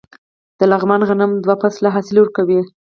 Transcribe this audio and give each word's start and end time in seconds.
د 0.59 0.61
لغمان 0.71 1.01
غنم 1.09 1.31
دوه 1.43 1.55
فصله 1.61 1.89
حاصل 1.95 2.15
ورکوي. 2.19 2.59